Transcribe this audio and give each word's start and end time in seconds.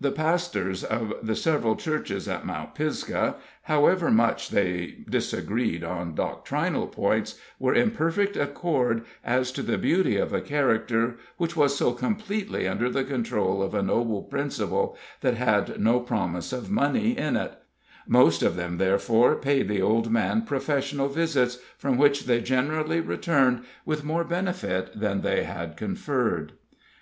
The 0.00 0.10
pastors 0.10 0.82
of 0.82 1.12
the 1.22 1.36
several 1.36 1.76
churches 1.76 2.26
at 2.28 2.46
Mount 2.46 2.74
Pisgah, 2.74 3.34
however 3.64 4.10
much 4.10 4.48
they 4.48 5.04
disagreed 5.06 5.84
on 5.84 6.14
doctrinal 6.14 6.86
points, 6.86 7.38
were 7.58 7.74
in 7.74 7.90
perfect 7.90 8.38
accord 8.38 9.04
as 9.22 9.52
to 9.52 9.60
the 9.60 9.76
beauty 9.76 10.16
of 10.16 10.32
a 10.32 10.40
character 10.40 11.18
which 11.36 11.58
was 11.58 11.76
so 11.76 11.92
completely 11.92 12.66
under 12.66 12.88
the 12.88 13.04
control 13.04 13.62
of 13.62 13.74
a 13.74 13.82
noble 13.82 14.22
principle 14.22 14.96
that 15.20 15.34
had 15.34 15.78
no 15.78 16.00
promise 16.00 16.54
of 16.54 16.70
money 16.70 17.10
in 17.10 17.36
it; 17.36 17.52
most 18.08 18.42
of 18.42 18.56
them, 18.56 18.78
therefore, 18.78 19.34
paid 19.36 19.68
the 19.68 19.82
old 19.82 20.10
man 20.10 20.40
professional 20.40 21.08
visits, 21.08 21.58
from 21.76 21.98
which 21.98 22.24
they 22.24 22.40
generally 22.40 23.00
returned 23.02 23.62
with 23.84 24.04
more 24.04 24.24
benefit 24.24 24.98
than 24.98 25.20
they 25.20 25.44
had 25.44 25.76
conferred. 25.76 26.54